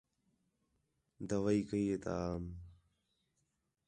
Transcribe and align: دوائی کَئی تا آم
دوائی 1.29 1.61
کَئی 1.69 1.95
تا 2.03 2.13
آم 2.31 2.43